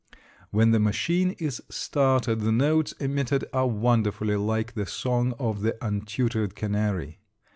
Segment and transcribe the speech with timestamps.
[0.49, 5.77] When the machine is started the notes emitted are wonderfully like the song of the
[5.79, 7.19] untutored canary.